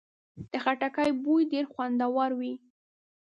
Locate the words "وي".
2.39-2.53